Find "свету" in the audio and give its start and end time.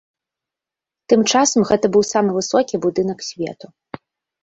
3.33-3.75